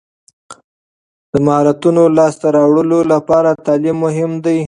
د 1.31 1.33
مهارتونو 1.45 2.01
لاسته 2.17 2.47
راوړلو 2.57 2.99
لپاره 3.13 3.49
تعلیم 3.65 3.97
مهم 4.05 4.31
دی. 4.45 4.59